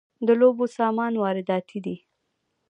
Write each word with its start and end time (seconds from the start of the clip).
د 0.27 0.29
لوبو 0.39 0.65
سامان 0.77 1.13
وارداتی 1.21 1.79
دی؟ 1.85 1.95